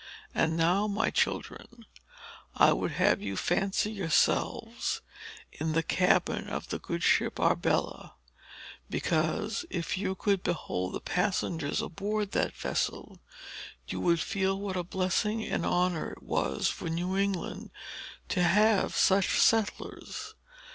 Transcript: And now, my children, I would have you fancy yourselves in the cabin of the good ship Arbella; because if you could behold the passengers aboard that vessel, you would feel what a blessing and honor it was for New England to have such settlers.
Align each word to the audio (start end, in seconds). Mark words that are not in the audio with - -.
And 0.33 0.57
now, 0.57 0.87
my 0.87 1.11
children, 1.11 1.85
I 2.55 2.73
would 2.73 2.89
have 2.93 3.21
you 3.21 3.37
fancy 3.37 3.91
yourselves 3.91 5.01
in 5.51 5.73
the 5.73 5.83
cabin 5.83 6.49
of 6.49 6.69
the 6.69 6.79
good 6.79 7.03
ship 7.03 7.39
Arbella; 7.39 8.15
because 8.89 9.63
if 9.69 9.99
you 9.99 10.15
could 10.15 10.41
behold 10.41 10.93
the 10.95 11.01
passengers 11.01 11.83
aboard 11.83 12.31
that 12.31 12.55
vessel, 12.55 13.19
you 13.87 13.99
would 13.99 14.19
feel 14.21 14.59
what 14.59 14.75
a 14.75 14.81
blessing 14.83 15.45
and 15.45 15.67
honor 15.67 16.13
it 16.13 16.23
was 16.23 16.67
for 16.67 16.89
New 16.89 17.15
England 17.15 17.69
to 18.29 18.41
have 18.41 18.95
such 18.95 19.39
settlers. 19.39 20.33